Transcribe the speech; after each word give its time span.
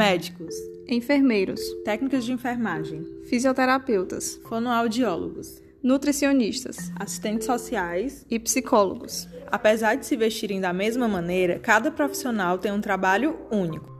médicos, 0.00 0.54
enfermeiros, 0.88 1.60
técnicos 1.84 2.24
de 2.24 2.32
enfermagem, 2.32 3.04
fisioterapeutas, 3.26 4.40
fonoaudiólogos, 4.48 5.60
nutricionistas, 5.82 6.90
assistentes 6.98 7.44
sociais 7.44 8.24
e 8.30 8.38
psicólogos. 8.38 9.28
Apesar 9.48 9.96
de 9.96 10.06
se 10.06 10.16
vestirem 10.16 10.58
da 10.58 10.72
mesma 10.72 11.06
maneira, 11.06 11.58
cada 11.58 11.90
profissional 11.90 12.56
tem 12.56 12.72
um 12.72 12.80
trabalho 12.80 13.38
único. 13.50 13.90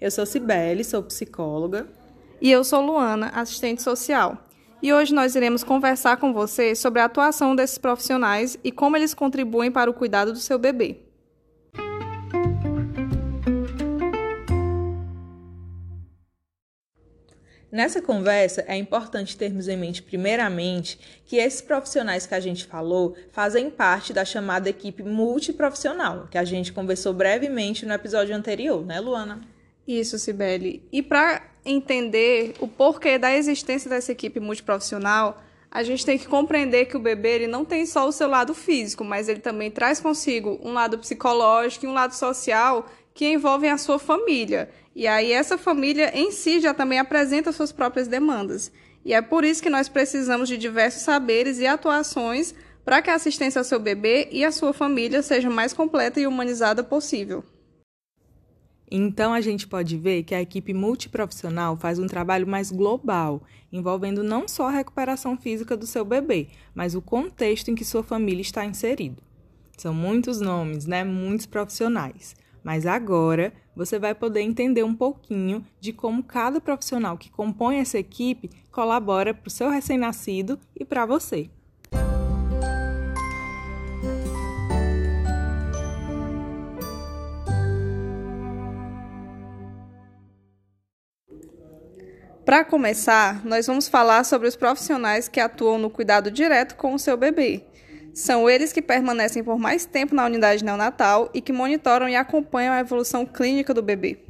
Eu 0.00 0.10
sou 0.10 0.26
Cibele, 0.26 0.82
sou 0.82 1.04
psicóloga. 1.04 1.86
E 2.40 2.50
eu 2.50 2.64
sou 2.64 2.84
Luana, 2.84 3.28
assistente 3.28 3.80
social. 3.80 4.48
E 4.82 4.92
hoje 4.92 5.14
nós 5.14 5.36
iremos 5.36 5.62
conversar 5.62 6.16
com 6.16 6.32
você 6.32 6.74
sobre 6.74 7.00
a 7.00 7.04
atuação 7.04 7.54
desses 7.54 7.78
profissionais 7.78 8.58
e 8.64 8.72
como 8.72 8.96
eles 8.96 9.14
contribuem 9.14 9.70
para 9.70 9.88
o 9.88 9.94
cuidado 9.94 10.32
do 10.32 10.40
seu 10.40 10.58
bebê. 10.58 11.09
Nessa 17.72 18.02
conversa, 18.02 18.64
é 18.66 18.76
importante 18.76 19.36
termos 19.36 19.68
em 19.68 19.76
mente, 19.76 20.02
primeiramente, 20.02 20.98
que 21.24 21.36
esses 21.36 21.60
profissionais 21.60 22.26
que 22.26 22.34
a 22.34 22.40
gente 22.40 22.64
falou 22.64 23.16
fazem 23.30 23.70
parte 23.70 24.12
da 24.12 24.24
chamada 24.24 24.68
equipe 24.68 25.04
multiprofissional, 25.04 26.26
que 26.28 26.36
a 26.36 26.44
gente 26.44 26.72
conversou 26.72 27.12
brevemente 27.12 27.86
no 27.86 27.94
episódio 27.94 28.34
anterior, 28.34 28.84
né, 28.84 28.98
Luana? 28.98 29.40
Isso, 29.86 30.18
Sibeli. 30.18 30.82
E 30.90 31.00
para 31.00 31.42
entender 31.64 32.54
o 32.58 32.66
porquê 32.66 33.18
da 33.18 33.32
existência 33.32 33.88
dessa 33.88 34.10
equipe 34.10 34.40
multiprofissional, 34.40 35.40
a 35.70 35.84
gente 35.84 36.04
tem 36.04 36.18
que 36.18 36.26
compreender 36.26 36.86
que 36.86 36.96
o 36.96 37.00
bebê 37.00 37.36
ele 37.36 37.46
não 37.46 37.64
tem 37.64 37.86
só 37.86 38.08
o 38.08 38.12
seu 38.12 38.28
lado 38.28 38.52
físico, 38.52 39.04
mas 39.04 39.28
ele 39.28 39.38
também 39.38 39.70
traz 39.70 40.00
consigo 40.00 40.58
um 40.64 40.72
lado 40.72 40.98
psicológico 40.98 41.84
e 41.84 41.88
um 41.88 41.92
lado 41.92 42.14
social 42.14 42.86
que 43.14 43.26
envolvem 43.26 43.70
a 43.70 43.78
sua 43.78 43.98
família. 43.98 44.70
E 44.94 45.06
aí 45.06 45.32
essa 45.32 45.56
família 45.58 46.10
em 46.14 46.30
si 46.30 46.60
já 46.60 46.74
também 46.74 46.98
apresenta 46.98 47.52
suas 47.52 47.72
próprias 47.72 48.08
demandas. 48.08 48.72
E 49.04 49.14
é 49.14 49.22
por 49.22 49.44
isso 49.44 49.62
que 49.62 49.70
nós 49.70 49.88
precisamos 49.88 50.48
de 50.48 50.56
diversos 50.56 51.02
saberes 51.02 51.58
e 51.58 51.66
atuações 51.66 52.54
para 52.84 53.00
que 53.00 53.10
a 53.10 53.14
assistência 53.14 53.60
ao 53.60 53.64
seu 53.64 53.78
bebê 53.78 54.28
e 54.30 54.44
à 54.44 54.52
sua 54.52 54.72
família 54.72 55.22
seja 55.22 55.48
mais 55.48 55.72
completa 55.72 56.20
e 56.20 56.26
humanizada 56.26 56.82
possível. 56.82 57.44
Então 58.90 59.32
a 59.32 59.40
gente 59.40 59.68
pode 59.68 59.96
ver 59.96 60.24
que 60.24 60.34
a 60.34 60.42
equipe 60.42 60.74
multiprofissional 60.74 61.76
faz 61.76 62.00
um 62.00 62.08
trabalho 62.08 62.46
mais 62.46 62.72
global, 62.72 63.42
envolvendo 63.72 64.24
não 64.24 64.48
só 64.48 64.66
a 64.66 64.72
recuperação 64.72 65.36
física 65.36 65.76
do 65.76 65.86
seu 65.86 66.04
bebê, 66.04 66.48
mas 66.74 66.96
o 66.96 67.00
contexto 67.00 67.70
em 67.70 67.76
que 67.76 67.84
sua 67.84 68.02
família 68.02 68.42
está 68.42 68.64
inserido. 68.64 69.22
São 69.78 69.94
muitos 69.94 70.40
nomes, 70.40 70.86
né? 70.86 71.04
Muitos 71.04 71.46
profissionais. 71.46 72.34
Mas 72.62 72.86
agora 72.86 73.52
você 73.74 73.98
vai 73.98 74.14
poder 74.14 74.40
entender 74.40 74.82
um 74.82 74.94
pouquinho 74.94 75.64
de 75.80 75.92
como 75.92 76.22
cada 76.22 76.60
profissional 76.60 77.16
que 77.16 77.30
compõe 77.30 77.76
essa 77.76 77.98
equipe 77.98 78.50
colabora 78.70 79.32
para 79.32 79.48
o 79.48 79.50
seu 79.50 79.70
recém-nascido 79.70 80.58
e 80.74 80.84
para 80.84 81.06
você. 81.06 81.50
Para 92.44 92.64
começar, 92.64 93.44
nós 93.44 93.68
vamos 93.68 93.86
falar 93.86 94.24
sobre 94.24 94.48
os 94.48 94.56
profissionais 94.56 95.28
que 95.28 95.38
atuam 95.38 95.78
no 95.78 95.88
cuidado 95.88 96.32
direto 96.32 96.74
com 96.74 96.94
o 96.94 96.98
seu 96.98 97.16
bebê. 97.16 97.64
São 98.12 98.48
eles 98.48 98.72
que 98.72 98.82
permanecem 98.82 99.42
por 99.42 99.58
mais 99.58 99.86
tempo 99.86 100.14
na 100.14 100.24
unidade 100.24 100.64
neonatal 100.64 101.30
e 101.32 101.40
que 101.40 101.52
monitoram 101.52 102.08
e 102.08 102.16
acompanham 102.16 102.74
a 102.74 102.80
evolução 102.80 103.24
clínica 103.24 103.72
do 103.72 103.82
bebê. 103.82 104.29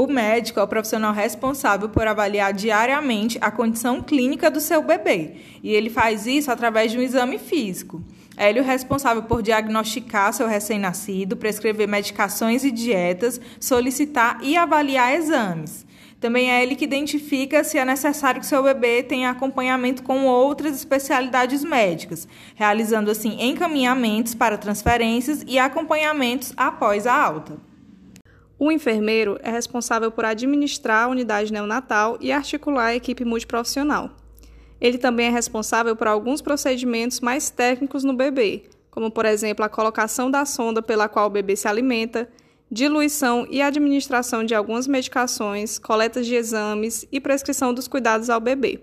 O 0.00 0.06
médico 0.06 0.58
é 0.58 0.62
o 0.62 0.66
profissional 0.66 1.12
responsável 1.12 1.86
por 1.86 2.06
avaliar 2.06 2.54
diariamente 2.54 3.36
a 3.38 3.50
condição 3.50 4.00
clínica 4.00 4.50
do 4.50 4.58
seu 4.58 4.82
bebê, 4.82 5.32
e 5.62 5.74
ele 5.74 5.90
faz 5.90 6.26
isso 6.26 6.50
através 6.50 6.90
de 6.90 6.96
um 6.96 7.02
exame 7.02 7.36
físico. 7.36 8.02
É 8.34 8.48
ele 8.48 8.60
o 8.60 8.64
responsável 8.64 9.24
por 9.24 9.42
diagnosticar 9.42 10.32
seu 10.32 10.46
recém-nascido, 10.46 11.36
prescrever 11.36 11.86
medicações 11.86 12.64
e 12.64 12.70
dietas, 12.70 13.38
solicitar 13.60 14.38
e 14.42 14.56
avaliar 14.56 15.12
exames. 15.12 15.84
Também 16.18 16.50
é 16.50 16.62
ele 16.62 16.76
que 16.76 16.86
identifica 16.86 17.62
se 17.62 17.76
é 17.76 17.84
necessário 17.84 18.40
que 18.40 18.46
seu 18.46 18.62
bebê 18.62 19.02
tenha 19.02 19.28
acompanhamento 19.28 20.02
com 20.02 20.24
outras 20.24 20.76
especialidades 20.76 21.62
médicas, 21.62 22.26
realizando 22.54 23.10
assim 23.10 23.36
encaminhamentos 23.38 24.34
para 24.34 24.56
transferências 24.56 25.44
e 25.46 25.58
acompanhamentos 25.58 26.54
após 26.56 27.06
a 27.06 27.14
alta. 27.14 27.69
O 28.62 28.70
enfermeiro 28.70 29.38
é 29.42 29.50
responsável 29.50 30.10
por 30.10 30.22
administrar 30.22 31.04
a 31.04 31.08
unidade 31.08 31.50
neonatal 31.50 32.18
e 32.20 32.30
articular 32.30 32.88
a 32.88 32.94
equipe 32.94 33.24
multiprofissional. 33.24 34.10
Ele 34.78 34.98
também 34.98 35.28
é 35.28 35.30
responsável 35.30 35.96
por 35.96 36.06
alguns 36.06 36.42
procedimentos 36.42 37.20
mais 37.20 37.48
técnicos 37.48 38.04
no 38.04 38.12
bebê, 38.12 38.64
como, 38.90 39.10
por 39.10 39.24
exemplo, 39.24 39.64
a 39.64 39.68
colocação 39.70 40.30
da 40.30 40.44
sonda 40.44 40.82
pela 40.82 41.08
qual 41.08 41.28
o 41.28 41.30
bebê 41.30 41.56
se 41.56 41.68
alimenta, 41.68 42.28
diluição 42.70 43.46
e 43.48 43.62
administração 43.62 44.44
de 44.44 44.54
algumas 44.54 44.86
medicações, 44.86 45.78
coletas 45.78 46.26
de 46.26 46.34
exames 46.34 47.06
e 47.10 47.18
prescrição 47.18 47.72
dos 47.72 47.88
cuidados 47.88 48.28
ao 48.28 48.40
bebê. 48.40 48.82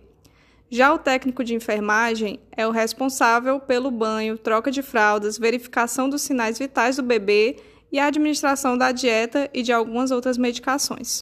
Já 0.72 0.92
o 0.92 0.98
técnico 0.98 1.44
de 1.44 1.54
enfermagem 1.54 2.40
é 2.52 2.68
o 2.68 2.72
responsável 2.72 3.59
pelo 3.59 3.92
banho, 3.92 4.40
troca 4.40 4.72
de 4.72 4.82
fraldas, 4.82 5.38
verificação 5.38 6.09
dos 6.09 6.24
sinais 6.24 6.58
vitais 6.58 6.96
do 6.96 7.04
bebê 7.04 7.58
e 7.92 8.00
a 8.00 8.08
administração 8.08 8.78
da 8.78 8.92
dieta 8.92 9.50
e 9.53 9.62
de 9.64 9.72
algumas 9.72 10.12
outras 10.12 10.38
medicações. 10.38 11.22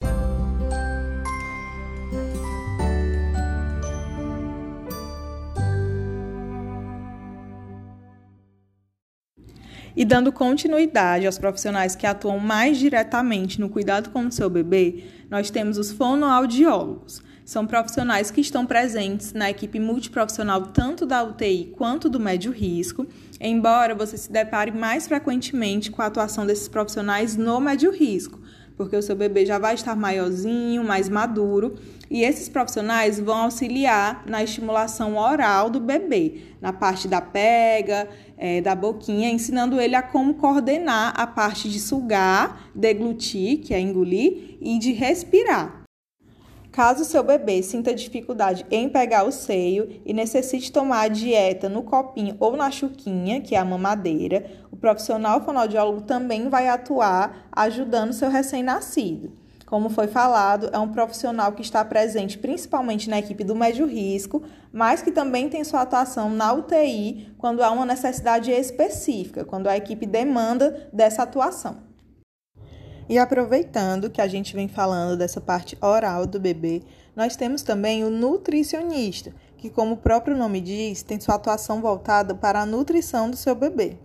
E 9.95 10.03
dando 10.03 10.31
continuidade 10.31 11.25
aos 11.25 11.37
profissionais 11.37 11.95
que 11.95 12.05
atuam 12.05 12.37
mais 12.37 12.77
diretamente 12.77 13.61
no 13.61 13.69
cuidado 13.69 14.09
com 14.09 14.25
o 14.25 14.31
seu 14.31 14.49
bebê, 14.49 15.05
nós 15.29 15.49
temos 15.49 15.77
os 15.77 15.91
fonoaudiólogos. 15.91 17.23
São 17.45 17.67
profissionais 17.67 18.31
que 18.31 18.41
estão 18.41 18.65
presentes 18.65 19.31
na 19.31 19.51
equipe 19.51 19.79
multiprofissional 19.79 20.63
tanto 20.63 21.05
da 21.05 21.23
UTI 21.23 21.71
quanto 21.77 22.09
do 22.09 22.19
médio 22.19 22.51
risco, 22.51 23.05
embora 23.39 23.93
você 23.93 24.17
se 24.17 24.31
depare 24.31 24.71
mais 24.71 25.07
frequentemente 25.07 25.91
com 25.91 26.01
a 26.01 26.07
atuação 26.07 26.43
desses 26.43 26.67
profissionais 26.67 27.37
no 27.37 27.59
médio 27.59 27.91
risco, 27.91 28.41
porque 28.75 28.95
o 28.95 29.01
seu 29.01 29.15
bebê 29.15 29.45
já 29.45 29.59
vai 29.59 29.75
estar 29.75 29.95
maiorzinho, 29.95 30.83
mais 30.83 31.07
maduro, 31.07 31.75
e 32.09 32.23
esses 32.23 32.49
profissionais 32.49 33.19
vão 33.19 33.43
auxiliar 33.43 34.23
na 34.25 34.43
estimulação 34.43 35.15
oral 35.15 35.69
do 35.69 35.79
bebê, 35.79 36.41
na 36.59 36.73
parte 36.73 37.07
da 37.07 37.21
pega, 37.21 38.09
é, 38.39 38.59
da 38.59 38.73
boquinha, 38.73 39.29
ensinando 39.29 39.79
ele 39.79 39.93
a 39.93 40.01
como 40.01 40.33
coordenar 40.33 41.13
a 41.15 41.27
parte 41.27 41.69
de 41.69 41.79
sugar, 41.79 42.71
deglutir, 42.73 43.59
que 43.59 43.71
é 43.71 43.79
engolir, 43.79 44.57
e 44.59 44.79
de 44.79 44.93
respirar. 44.93 45.84
Caso 46.75 47.05
seu 47.05 47.23
bebê 47.23 47.63
sinta 47.63 47.95
dificuldade 47.95 48.65
em 48.69 48.89
pegar 48.89 49.23
o 49.23 49.31
seio 49.31 50.01
e 50.05 50.11
necessite 50.11 50.73
tomar 50.73 51.03
a 51.03 51.07
dieta 51.07 51.69
no 51.69 51.83
copinho 51.83 52.35
ou 52.37 52.57
na 52.57 52.69
chuquinha, 52.69 53.39
que 53.39 53.55
é 53.55 53.57
a 53.57 53.63
mamadeira, 53.63 54.45
o 54.69 54.75
profissional 54.75 55.39
fonoaudiólogo 55.39 56.01
também 56.01 56.49
vai 56.49 56.67
atuar 56.67 57.47
ajudando 57.49 58.11
seu 58.11 58.29
recém-nascido. 58.29 59.31
Como 59.65 59.87
foi 59.87 60.07
falado, 60.07 60.69
é 60.73 60.77
um 60.77 60.91
profissional 60.91 61.53
que 61.53 61.61
está 61.61 61.85
presente 61.85 62.37
principalmente 62.37 63.09
na 63.09 63.19
equipe 63.19 63.45
do 63.45 63.55
médio 63.55 63.87
risco, 63.87 64.43
mas 64.69 65.01
que 65.01 65.13
também 65.13 65.47
tem 65.47 65.63
sua 65.63 65.83
atuação 65.83 66.29
na 66.29 66.51
UTI 66.51 67.33
quando 67.37 67.63
há 67.63 67.71
uma 67.71 67.85
necessidade 67.85 68.51
específica, 68.51 69.45
quando 69.45 69.67
a 69.67 69.77
equipe 69.77 70.05
demanda 70.05 70.89
dessa 70.91 71.23
atuação. 71.23 71.94
E 73.07 73.19
aproveitando 73.19 74.09
que 74.09 74.19
a 74.19 74.27
gente 74.27 74.55
vem 74.55 74.67
falando 74.67 75.15
dessa 75.15 75.39
parte 75.39 75.77
oral 75.79 76.25
do 76.25 76.39
bebê, 76.39 76.81
nós 77.15 77.35
temos 77.35 77.61
também 77.61 78.03
o 78.03 78.09
nutricionista, 78.09 79.31
que, 79.57 79.69
como 79.69 79.93
o 79.93 79.97
próprio 79.97 80.35
nome 80.35 80.59
diz, 80.59 81.03
tem 81.03 81.19
sua 81.19 81.35
atuação 81.35 81.81
voltada 81.81 82.33
para 82.33 82.61
a 82.61 82.65
nutrição 82.65 83.29
do 83.29 83.37
seu 83.37 83.53
bebê. 83.53 83.97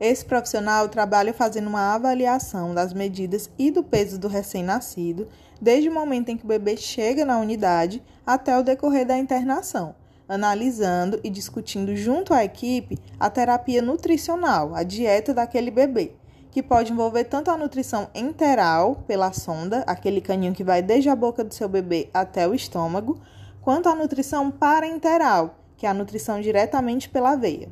Esse 0.00 0.24
profissional 0.24 0.88
trabalha 0.88 1.32
fazendo 1.32 1.68
uma 1.68 1.94
avaliação 1.94 2.74
das 2.74 2.92
medidas 2.92 3.48
e 3.56 3.70
do 3.70 3.84
peso 3.84 4.18
do 4.18 4.26
recém-nascido, 4.26 5.28
desde 5.60 5.88
o 5.88 5.94
momento 5.94 6.30
em 6.30 6.36
que 6.36 6.44
o 6.44 6.48
bebê 6.48 6.76
chega 6.76 7.24
na 7.24 7.38
unidade 7.38 8.02
até 8.26 8.58
o 8.58 8.64
decorrer 8.64 9.06
da 9.06 9.16
internação, 9.16 9.94
analisando 10.28 11.20
e 11.22 11.30
discutindo 11.30 11.94
junto 11.94 12.34
à 12.34 12.44
equipe 12.44 12.98
a 13.20 13.30
terapia 13.30 13.80
nutricional, 13.80 14.74
a 14.74 14.82
dieta 14.82 15.32
daquele 15.32 15.70
bebê 15.70 16.16
que 16.52 16.62
pode 16.62 16.92
envolver 16.92 17.24
tanto 17.24 17.50
a 17.50 17.56
nutrição 17.56 18.10
enteral 18.14 19.02
pela 19.06 19.32
sonda, 19.32 19.82
aquele 19.86 20.20
caninho 20.20 20.52
que 20.52 20.62
vai 20.62 20.82
desde 20.82 21.08
a 21.08 21.16
boca 21.16 21.42
do 21.42 21.52
seu 21.52 21.66
bebê 21.66 22.10
até 22.12 22.46
o 22.46 22.54
estômago, 22.54 23.18
quanto 23.62 23.88
a 23.88 23.94
nutrição 23.94 24.50
parenteral, 24.50 25.58
que 25.78 25.86
é 25.86 25.88
a 25.88 25.94
nutrição 25.94 26.40
diretamente 26.42 27.08
pela 27.08 27.36
veia. 27.36 27.70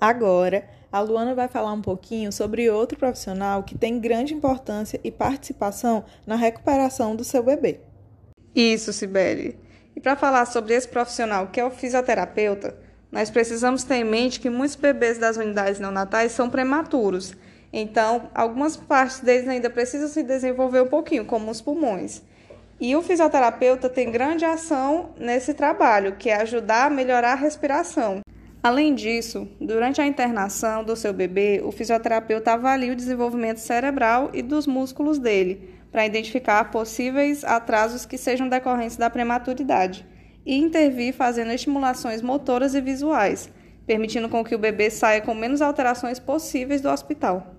Agora, 0.00 0.70
a 0.92 1.00
Luana 1.00 1.34
vai 1.34 1.48
falar 1.48 1.72
um 1.72 1.82
pouquinho 1.82 2.30
sobre 2.30 2.70
outro 2.70 2.96
profissional 2.96 3.64
que 3.64 3.76
tem 3.76 3.98
grande 3.98 4.32
importância 4.32 5.00
e 5.02 5.10
participação 5.10 6.04
na 6.24 6.36
recuperação 6.36 7.16
do 7.16 7.24
seu 7.24 7.42
bebê. 7.42 7.80
Isso, 8.54 8.92
Sibeli. 8.92 9.58
E 9.96 10.00
para 10.00 10.14
falar 10.14 10.46
sobre 10.46 10.74
esse 10.74 10.86
profissional 10.86 11.48
que 11.48 11.58
é 11.58 11.64
o 11.64 11.70
fisioterapeuta, 11.72 12.76
nós 13.10 13.30
precisamos 13.30 13.82
ter 13.82 13.96
em 13.96 14.04
mente 14.04 14.38
que 14.38 14.48
muitos 14.48 14.76
bebês 14.76 15.18
das 15.18 15.36
unidades 15.36 15.80
neonatais 15.80 16.32
são 16.32 16.48
prematuros. 16.48 17.34
Então, 17.72 18.30
algumas 18.34 18.76
partes 18.76 19.20
deles 19.20 19.48
ainda 19.48 19.68
precisam 19.68 20.08
se 20.08 20.22
desenvolver 20.22 20.82
um 20.82 20.88
pouquinho, 20.88 21.24
como 21.24 21.50
os 21.50 21.60
pulmões. 21.60 22.22
E 22.80 22.94
o 22.94 23.02
fisioterapeuta 23.02 23.88
tem 23.88 24.10
grande 24.10 24.44
ação 24.44 25.10
nesse 25.18 25.52
trabalho, 25.52 26.16
que 26.16 26.30
é 26.30 26.36
ajudar 26.36 26.86
a 26.86 26.90
melhorar 26.90 27.32
a 27.32 27.36
respiração. 27.36 28.20
Além 28.62 28.94
disso, 28.94 29.48
durante 29.60 30.00
a 30.00 30.06
internação 30.06 30.82
do 30.82 30.96
seu 30.96 31.12
bebê, 31.12 31.60
o 31.64 31.70
fisioterapeuta 31.70 32.52
avalia 32.52 32.92
o 32.92 32.96
desenvolvimento 32.96 33.58
cerebral 33.58 34.30
e 34.32 34.42
dos 34.42 34.66
músculos 34.66 35.18
dele, 35.18 35.76
para 35.90 36.06
identificar 36.06 36.70
possíveis 36.70 37.44
atrasos 37.44 38.04
que 38.04 38.18
sejam 38.18 38.48
decorrentes 38.48 38.96
da 38.96 39.08
prematuridade 39.08 40.06
e 40.44 40.56
intervir 40.56 41.14
fazendo 41.14 41.52
estimulações 41.52 42.22
motoras 42.22 42.74
e 42.74 42.80
visuais, 42.80 43.50
permitindo 43.86 44.28
com 44.28 44.44
que 44.44 44.54
o 44.54 44.58
bebê 44.58 44.90
saia 44.90 45.20
com 45.20 45.34
menos 45.34 45.62
alterações 45.62 46.18
possíveis 46.18 46.80
do 46.80 46.90
hospital. 46.90 47.57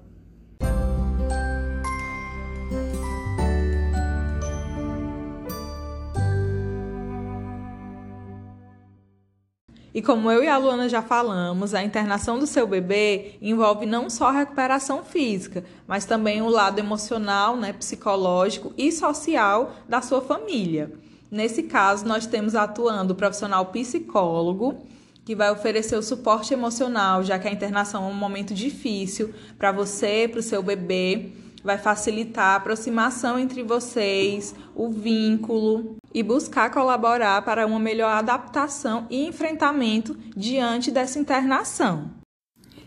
E 9.99 10.01
como 10.01 10.31
eu 10.31 10.41
e 10.41 10.47
a 10.47 10.57
Luana 10.57 10.87
já 10.87 11.01
falamos, 11.01 11.73
a 11.73 11.83
internação 11.83 12.39
do 12.39 12.47
seu 12.47 12.65
bebê 12.65 13.33
envolve 13.41 13.85
não 13.85 14.09
só 14.09 14.27
a 14.27 14.31
recuperação 14.31 15.03
física, 15.03 15.65
mas 15.85 16.05
também 16.05 16.41
o 16.41 16.47
lado 16.47 16.79
emocional, 16.79 17.57
né, 17.57 17.73
psicológico 17.73 18.71
e 18.77 18.93
social 18.93 19.73
da 19.89 20.01
sua 20.01 20.21
família. 20.21 20.89
Nesse 21.29 21.63
caso, 21.63 22.05
nós 22.05 22.25
temos 22.25 22.55
atuando 22.55 23.11
o 23.11 23.15
profissional 23.17 23.65
psicólogo, 23.65 24.77
que 25.25 25.35
vai 25.35 25.51
oferecer 25.51 25.97
o 25.97 26.01
suporte 26.01 26.53
emocional, 26.53 27.21
já 27.21 27.37
que 27.37 27.49
a 27.49 27.51
internação 27.51 28.05
é 28.05 28.07
um 28.07 28.13
momento 28.13 28.53
difícil 28.53 29.33
para 29.57 29.73
você, 29.73 30.29
para 30.31 30.39
o 30.39 30.41
seu 30.41 30.63
bebê 30.63 31.33
vai 31.63 31.77
facilitar 31.77 32.53
a 32.53 32.55
aproximação 32.55 33.37
entre 33.37 33.63
vocês, 33.63 34.55
o 34.75 34.89
vínculo 34.89 35.97
e 36.13 36.23
buscar 36.23 36.71
colaborar 36.71 37.41
para 37.43 37.65
uma 37.65 37.79
melhor 37.79 38.11
adaptação 38.11 39.05
e 39.09 39.25
enfrentamento 39.25 40.17
diante 40.35 40.91
dessa 40.91 41.19
internação. 41.19 42.19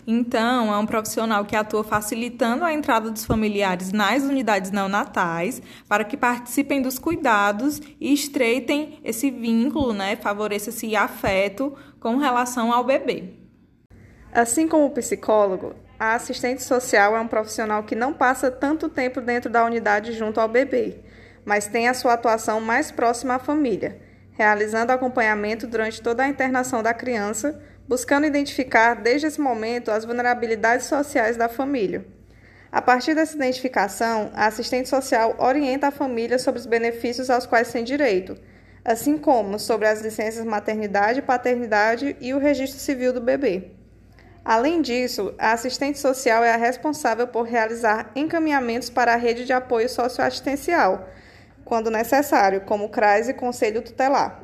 Então, 0.06 0.74
é 0.74 0.78
um 0.78 0.86
profissional 0.86 1.44
que 1.44 1.54
atua 1.54 1.84
facilitando 1.84 2.64
a 2.64 2.72
entrada 2.72 3.08
dos 3.08 3.24
familiares 3.24 3.92
nas 3.92 4.24
unidades 4.24 4.72
neonatais 4.72 5.62
para 5.88 6.04
que 6.04 6.16
participem 6.16 6.82
dos 6.82 6.98
cuidados 6.98 7.80
e 8.00 8.12
estreitem 8.12 8.98
esse 9.04 9.30
vínculo, 9.30 9.92
né, 9.92 10.16
favoreça 10.16 10.70
esse 10.70 10.96
afeto 10.96 11.72
com 12.00 12.16
relação 12.16 12.72
ao 12.72 12.82
bebê. 12.82 13.41
Assim 14.34 14.66
como 14.66 14.86
o 14.86 14.90
psicólogo, 14.90 15.74
a 16.00 16.14
assistente 16.14 16.62
social 16.62 17.14
é 17.14 17.20
um 17.20 17.28
profissional 17.28 17.82
que 17.82 17.94
não 17.94 18.14
passa 18.14 18.50
tanto 18.50 18.88
tempo 18.88 19.20
dentro 19.20 19.50
da 19.50 19.62
unidade 19.62 20.14
junto 20.14 20.40
ao 20.40 20.48
bebê, 20.48 21.00
mas 21.44 21.66
tem 21.66 21.86
a 21.86 21.92
sua 21.92 22.14
atuação 22.14 22.58
mais 22.58 22.90
próxima 22.90 23.34
à 23.34 23.38
família, 23.38 24.00
realizando 24.32 24.90
acompanhamento 24.90 25.66
durante 25.66 26.00
toda 26.00 26.22
a 26.22 26.28
internação 26.28 26.82
da 26.82 26.94
criança, 26.94 27.60
buscando 27.86 28.26
identificar 28.26 28.94
desde 28.94 29.26
esse 29.26 29.38
momento 29.38 29.90
as 29.90 30.06
vulnerabilidades 30.06 30.86
sociais 30.86 31.36
da 31.36 31.46
família. 31.46 32.02
A 32.72 32.80
partir 32.80 33.14
dessa 33.14 33.36
identificação, 33.36 34.30
a 34.32 34.46
assistente 34.46 34.88
social 34.88 35.36
orienta 35.38 35.88
a 35.88 35.90
família 35.90 36.38
sobre 36.38 36.58
os 36.58 36.64
benefícios 36.64 37.28
aos 37.28 37.44
quais 37.44 37.70
tem 37.70 37.84
direito, 37.84 38.38
assim 38.82 39.18
como 39.18 39.58
sobre 39.58 39.88
as 39.88 40.00
licenças 40.00 40.42
maternidade, 40.42 41.20
paternidade 41.20 42.16
e 42.18 42.32
o 42.32 42.38
registro 42.38 42.80
civil 42.80 43.12
do 43.12 43.20
bebê. 43.20 43.81
Além 44.44 44.82
disso, 44.82 45.34
a 45.38 45.52
assistente 45.52 46.00
social 46.00 46.42
é 46.42 46.52
a 46.52 46.56
responsável 46.56 47.28
por 47.28 47.46
realizar 47.46 48.10
encaminhamentos 48.16 48.90
para 48.90 49.14
a 49.14 49.16
rede 49.16 49.44
de 49.44 49.52
apoio 49.52 49.88
socioassistencial, 49.88 51.08
quando 51.64 51.90
necessário, 51.90 52.62
como 52.62 52.88
CRAS 52.88 53.28
e 53.28 53.34
Conselho 53.34 53.82
Tutelar, 53.82 54.42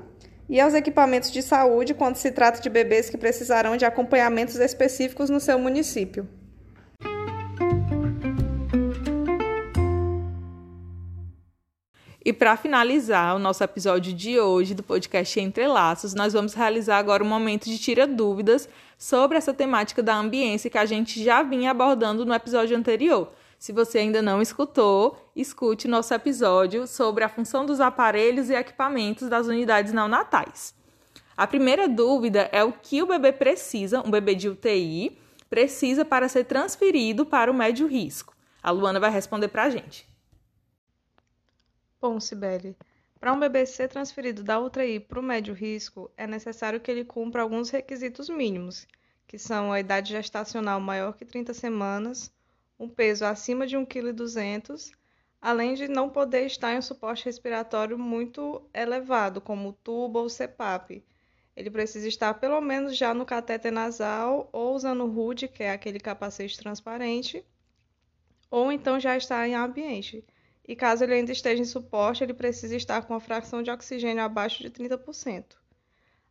e 0.48 0.60
aos 0.60 0.72
equipamentos 0.72 1.32
de 1.32 1.42
saúde 1.42 1.94
quando 1.94 2.16
se 2.16 2.30
trata 2.30 2.60
de 2.60 2.70
bebês 2.70 3.10
que 3.10 3.18
precisarão 3.18 3.76
de 3.76 3.84
acompanhamentos 3.84 4.56
específicos 4.56 5.28
no 5.28 5.40
seu 5.40 5.58
município. 5.58 6.28
E 12.28 12.32
para 12.34 12.58
finalizar 12.58 13.34
o 13.34 13.38
nosso 13.38 13.64
episódio 13.64 14.12
de 14.12 14.38
hoje 14.38 14.74
do 14.74 14.82
podcast 14.82 15.40
Entre 15.40 15.66
Laços, 15.66 16.12
nós 16.12 16.34
vamos 16.34 16.52
realizar 16.52 16.98
agora 16.98 17.24
um 17.24 17.26
momento 17.26 17.64
de 17.64 17.78
tira 17.78 18.06
dúvidas 18.06 18.68
sobre 18.98 19.38
essa 19.38 19.54
temática 19.54 20.02
da 20.02 20.14
ambiência 20.14 20.68
que 20.68 20.76
a 20.76 20.84
gente 20.84 21.24
já 21.24 21.42
vinha 21.42 21.70
abordando 21.70 22.26
no 22.26 22.34
episódio 22.34 22.76
anterior. 22.76 23.32
Se 23.58 23.72
você 23.72 24.00
ainda 24.00 24.20
não 24.20 24.42
escutou, 24.42 25.16
escute 25.34 25.88
nosso 25.88 26.12
episódio 26.12 26.86
sobre 26.86 27.24
a 27.24 27.30
função 27.30 27.64
dos 27.64 27.80
aparelhos 27.80 28.50
e 28.50 28.54
equipamentos 28.54 29.26
das 29.30 29.46
unidades 29.46 29.94
neonatais. 29.94 30.74
A 31.34 31.46
primeira 31.46 31.88
dúvida 31.88 32.50
é 32.52 32.62
o 32.62 32.74
que 32.74 33.02
o 33.02 33.06
bebê 33.06 33.32
precisa, 33.32 34.02
um 34.06 34.10
bebê 34.10 34.34
de 34.34 34.50
UTI, 34.50 35.16
precisa 35.48 36.04
para 36.04 36.28
ser 36.28 36.44
transferido 36.44 37.24
para 37.24 37.50
o 37.50 37.54
médio 37.54 37.86
risco. 37.86 38.36
A 38.62 38.70
Luana 38.70 39.00
vai 39.00 39.10
responder 39.10 39.48
para 39.48 39.62
a 39.62 39.70
gente. 39.70 40.06
Bom, 42.00 42.20
Sibeli, 42.20 42.76
para 43.18 43.32
um 43.32 43.40
bebê 43.40 43.66
ser 43.66 43.88
transferido 43.88 44.44
da 44.44 44.60
UTI 44.60 45.00
para 45.00 45.18
o 45.18 45.22
médio 45.22 45.52
risco, 45.52 46.08
é 46.16 46.28
necessário 46.28 46.80
que 46.80 46.88
ele 46.88 47.04
cumpra 47.04 47.42
alguns 47.42 47.70
requisitos 47.70 48.28
mínimos, 48.28 48.86
que 49.26 49.36
são 49.36 49.72
a 49.72 49.80
idade 49.80 50.10
gestacional 50.10 50.78
maior 50.78 51.14
que 51.14 51.24
30 51.24 51.52
semanas, 51.52 52.32
um 52.78 52.88
peso 52.88 53.24
acima 53.24 53.66
de 53.66 53.76
1,2 53.76 54.34
kg, 54.36 54.96
além 55.40 55.74
de 55.74 55.88
não 55.88 56.08
poder 56.08 56.46
estar 56.46 56.72
em 56.72 56.78
um 56.78 56.82
suporte 56.82 57.24
respiratório 57.24 57.98
muito 57.98 58.62
elevado, 58.72 59.40
como 59.40 59.72
tubo 59.72 60.20
ou 60.20 60.30
CPAP. 60.30 61.04
Ele 61.56 61.68
precisa 61.68 62.06
estar 62.06 62.32
pelo 62.34 62.60
menos 62.60 62.96
já 62.96 63.12
no 63.12 63.26
catéter 63.26 63.72
nasal 63.72 64.48
ou 64.52 64.72
usando 64.72 65.04
o 65.04 65.10
HUD, 65.10 65.48
que 65.48 65.64
é 65.64 65.72
aquele 65.72 65.98
capacete 65.98 66.56
transparente, 66.56 67.44
ou 68.48 68.70
então 68.70 69.00
já 69.00 69.16
está 69.16 69.48
em 69.48 69.56
ambiente 69.56 70.24
e 70.68 70.76
caso 70.76 71.02
ele 71.02 71.14
ainda 71.14 71.32
esteja 71.32 71.62
em 71.62 71.64
suporte, 71.64 72.22
ele 72.22 72.34
precisa 72.34 72.76
estar 72.76 73.00
com 73.00 73.14
a 73.14 73.20
fração 73.20 73.62
de 73.62 73.70
oxigênio 73.70 74.22
abaixo 74.22 74.62
de 74.62 74.70
30%. 74.70 75.56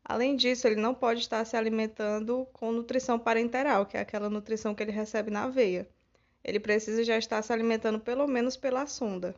Além 0.06 0.36
disso, 0.36 0.68
ele 0.68 0.80
não 0.80 0.94
pode 0.94 1.22
estar 1.22 1.44
se 1.44 1.58
alimentando 1.58 2.48
com 2.54 2.72
nutrição 2.72 3.18
parenteral, 3.18 3.88
que 3.88 3.98
é 3.98 4.00
aquela 4.00 4.30
nutrição 4.30 4.76
que 4.76 4.84
ele 4.84 4.92
recebe 4.92 5.32
na 5.32 5.48
veia. 5.48 5.90
Ele 6.44 6.60
precisa 6.60 7.04
já 7.04 7.18
estar 7.18 7.42
se 7.42 7.52
alimentando 7.52 8.00
pelo 8.00 8.28
menos 8.28 8.56
pela 8.56 8.86
sonda. 8.86 9.36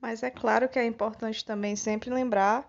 Mas 0.00 0.24
é 0.24 0.30
claro 0.30 0.68
que 0.68 0.78
é 0.78 0.84
importante 0.84 1.44
também 1.44 1.76
sempre 1.76 2.10
lembrar 2.10 2.68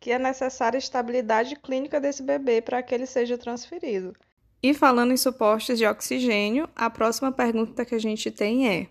que 0.00 0.10
é 0.10 0.18
necessária 0.18 0.76
estabilidade 0.76 1.54
clínica 1.56 2.00
desse 2.00 2.22
bebê 2.22 2.60
para 2.60 2.82
que 2.82 2.94
ele 2.94 3.06
seja 3.06 3.38
transferido. 3.38 4.14
E 4.60 4.74
falando 4.74 5.12
em 5.12 5.16
suportes 5.16 5.78
de 5.78 5.86
oxigênio, 5.86 6.68
a 6.74 6.90
próxima 6.90 7.30
pergunta 7.30 7.84
que 7.84 7.94
a 7.94 7.98
gente 7.98 8.30
tem 8.30 8.68
é: 8.68 8.88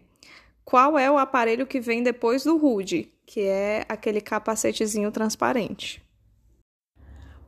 qual 0.66 0.98
é 0.98 1.12
o 1.12 1.18
aparelho 1.18 1.68
que 1.68 1.80
vem 1.80 2.02
depois 2.02 2.44
do 2.44 2.56
HUD, 2.56 3.12
que 3.26 3.42
é 3.42 3.86
aquele 3.88 4.22
capacetezinho 4.22 5.12
transparente. 5.12 6.02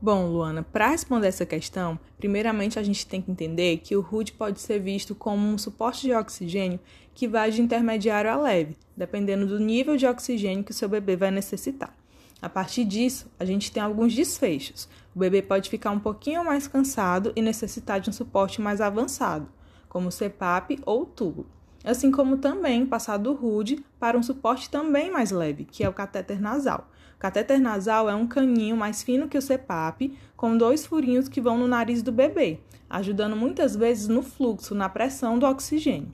Bom, 0.01 0.27
Luana, 0.27 0.61
para 0.61 0.89
responder 0.89 1.27
essa 1.27 1.45
questão, 1.45 1.97
primeiramente 2.17 2.77
a 2.77 2.83
gente 2.83 3.07
tem 3.07 3.21
que 3.21 3.31
entender 3.31 3.77
que 3.77 3.95
o 3.95 4.05
HUD 4.05 4.33
pode 4.33 4.59
ser 4.59 4.79
visto 4.79 5.15
como 5.15 5.47
um 5.47 5.57
suporte 5.57 6.01
de 6.01 6.13
oxigênio 6.13 6.79
que 7.13 7.27
vai 7.27 7.49
de 7.49 7.61
intermediário 7.61 8.29
a 8.29 8.35
leve, 8.35 8.75
dependendo 8.95 9.47
do 9.47 9.59
nível 9.59 9.95
de 9.95 10.05
oxigênio 10.05 10.63
que 10.63 10.71
o 10.71 10.75
seu 10.75 10.89
bebê 10.89 11.15
vai 11.15 11.31
necessitar. 11.31 11.95
A 12.41 12.49
partir 12.49 12.83
disso, 12.83 13.31
a 13.39 13.45
gente 13.45 13.71
tem 13.71 13.81
alguns 13.81 14.13
desfechos. 14.13 14.87
O 15.15 15.19
bebê 15.19 15.41
pode 15.41 15.69
ficar 15.69 15.91
um 15.91 15.99
pouquinho 15.99 16.43
mais 16.43 16.67
cansado 16.67 17.31
e 17.35 17.41
necessitar 17.41 17.99
de 18.01 18.09
um 18.09 18.13
suporte 18.13 18.61
mais 18.61 18.81
avançado, 18.81 19.47
como 19.87 20.11
CPAP 20.11 20.77
ou 20.85 21.05
tubo 21.05 21.47
assim 21.85 22.11
como 22.11 22.37
também 22.37 22.85
passar 22.85 23.17
do 23.17 23.33
rude 23.33 23.83
para 23.99 24.17
um 24.17 24.23
suporte 24.23 24.69
também 24.69 25.11
mais 25.11 25.31
leve, 25.31 25.65
que 25.65 25.83
é 25.83 25.89
o 25.89 25.93
catéter 25.93 26.41
nasal. 26.41 26.89
O 27.15 27.19
catéter 27.19 27.59
nasal 27.59 28.09
é 28.09 28.15
um 28.15 28.27
caninho 28.27 28.75
mais 28.75 29.03
fino 29.03 29.27
que 29.27 29.37
o 29.37 29.41
CPAP, 29.41 30.17
com 30.35 30.57
dois 30.57 30.85
furinhos 30.85 31.29
que 31.29 31.39
vão 31.39 31.57
no 31.57 31.67
nariz 31.67 32.01
do 32.01 32.11
bebê, 32.11 32.59
ajudando 32.89 33.35
muitas 33.35 33.75
vezes 33.75 34.07
no 34.07 34.21
fluxo, 34.21 34.75
na 34.75 34.89
pressão 34.89 35.39
do 35.39 35.45
oxigênio. 35.45 36.11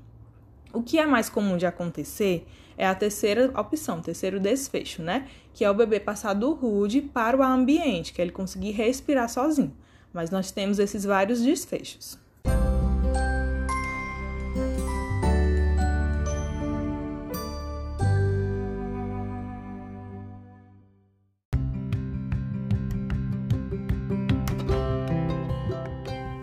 O 0.73 0.81
que 0.81 0.99
é 0.99 1.05
mais 1.05 1.29
comum 1.29 1.57
de 1.57 1.65
acontecer 1.65 2.45
é 2.77 2.87
a 2.87 2.95
terceira 2.95 3.51
opção, 3.59 4.01
terceiro 4.01 4.39
desfecho, 4.39 5.01
né? 5.01 5.27
Que 5.53 5.65
é 5.65 5.69
o 5.69 5.73
bebê 5.73 5.99
passar 5.99 6.33
do 6.33 6.53
rude 6.53 7.01
para 7.01 7.37
o 7.37 7.43
ambiente, 7.43 8.13
que 8.13 8.21
é 8.21 8.23
ele 8.23 8.31
conseguir 8.31 8.71
respirar 8.71 9.27
sozinho. 9.27 9.75
Mas 10.13 10.29
nós 10.29 10.51
temos 10.51 10.79
esses 10.79 11.03
vários 11.03 11.41
desfechos. 11.41 12.20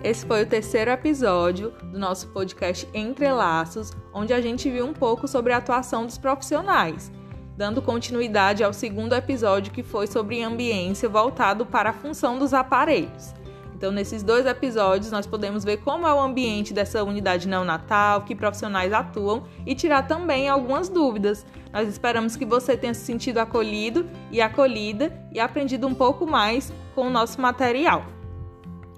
Esse 0.09 0.25
foi 0.25 0.43
o 0.43 0.47
terceiro 0.47 0.91
episódio 0.91 1.71
do 1.83 1.99
nosso 1.99 2.29
podcast 2.29 2.89
Entre 2.95 3.31
Laços, 3.31 3.93
onde 4.11 4.33
a 4.33 4.41
gente 4.41 4.71
viu 4.71 4.87
um 4.87 4.95
pouco 4.95 5.29
sobre 5.29 5.53
a 5.53 5.59
atuação 5.59 6.07
dos 6.07 6.17
profissionais, 6.17 7.13
dando 7.59 7.83
continuidade 7.83 8.65
ao 8.65 8.73
segundo 8.73 9.15
episódio 9.15 9.71
que 9.71 9.83
foi 9.83 10.07
sobre 10.07 10.43
ambiência 10.43 11.11
voltado 11.11 11.67
para 11.67 11.91
a 11.91 11.93
função 11.93 12.39
dos 12.39 12.55
aparelhos. 12.55 13.35
Então, 13.75 13.93
nesses 13.93 14.23
dois 14.23 14.47
episódios, 14.47 15.13
nós 15.13 15.27
podemos 15.27 15.63
ver 15.63 15.77
como 15.83 16.09
é 16.09 16.15
o 16.15 16.21
ambiente 16.23 16.73
dessa 16.73 17.05
unidade 17.05 17.47
neonatal, 17.47 18.23
que 18.23 18.35
profissionais 18.35 18.95
atuam 18.95 19.43
e 19.67 19.75
tirar 19.75 20.09
também 20.09 20.49
algumas 20.49 20.89
dúvidas. 20.89 21.45
Nós 21.71 21.87
esperamos 21.87 22.35
que 22.35 22.47
você 22.47 22.79
tenha 22.79 22.95
se 22.95 23.05
sentido 23.05 23.41
acolhido 23.41 24.09
e 24.33 24.41
acolhida 24.41 25.13
e 25.31 25.39
aprendido 25.39 25.87
um 25.87 25.95
pouco 25.95 26.27
mais 26.27 26.73
com 26.95 27.09
o 27.09 27.11
nosso 27.11 27.39
material. 27.43 28.17